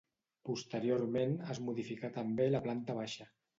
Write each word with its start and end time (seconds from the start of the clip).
Posteriorment 0.47 1.35
es 1.55 1.61
modificà 1.67 2.13
també 2.19 2.51
la 2.57 2.65
planta 2.67 2.99
baixa. 3.05 3.33